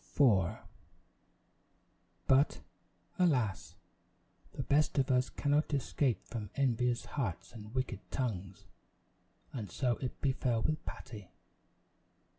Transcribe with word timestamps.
Patty 0.01 0.23
in 0.23 0.27
Trouble 0.27 0.59
But, 2.25 2.61
alas! 3.19 3.75
the 4.53 4.63
best 4.63 4.97
of 4.97 5.11
us 5.11 5.29
cannot 5.29 5.75
escape 5.75 6.25
from 6.25 6.49
envious 6.55 7.05
hearts 7.05 7.53
and 7.53 7.75
wicked 7.75 7.99
tongues, 8.09 8.65
and 9.53 9.69
so 9.69 9.97
it 9.97 10.19
befell 10.19 10.63
with 10.63 10.83
Patty. 10.87 11.29